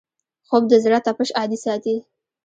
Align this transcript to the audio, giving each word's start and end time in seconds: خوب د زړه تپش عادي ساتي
خوب 0.47 0.63
د 0.67 0.73
زړه 0.83 0.99
تپش 1.05 1.29
عادي 1.37 1.57
ساتي 1.65 1.95